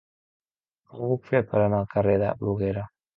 Com 0.93 1.03
ho 1.07 1.09
puc 1.11 1.29
fer 1.33 1.41
per 1.51 1.59
anar 1.65 1.83
al 1.83 1.91
carrer 1.91 2.17
de 2.25 2.33
Bruguera? 2.41 2.87